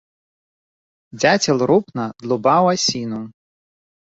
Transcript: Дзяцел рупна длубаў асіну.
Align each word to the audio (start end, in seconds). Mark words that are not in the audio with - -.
Дзяцел 1.19 1.57
рупна 1.73 2.07
длубаў 2.25 2.63
асіну. 2.75 3.21